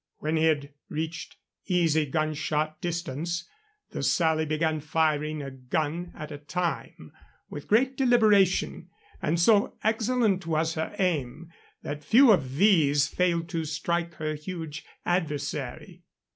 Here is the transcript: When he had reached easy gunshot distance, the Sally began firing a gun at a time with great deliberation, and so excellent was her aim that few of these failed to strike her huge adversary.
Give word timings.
When 0.17 0.35
he 0.35 0.45
had 0.45 0.73
reached 0.89 1.35
easy 1.67 2.07
gunshot 2.07 2.81
distance, 2.81 3.47
the 3.91 4.01
Sally 4.01 4.47
began 4.47 4.79
firing 4.79 5.43
a 5.43 5.51
gun 5.51 6.11
at 6.15 6.31
a 6.31 6.39
time 6.39 7.11
with 7.51 7.67
great 7.67 7.97
deliberation, 7.97 8.89
and 9.21 9.39
so 9.39 9.77
excellent 9.83 10.47
was 10.47 10.73
her 10.73 10.95
aim 10.97 11.51
that 11.83 12.03
few 12.03 12.31
of 12.31 12.55
these 12.55 13.07
failed 13.09 13.47
to 13.49 13.63
strike 13.63 14.15
her 14.15 14.33
huge 14.33 14.83
adversary. 15.05 16.01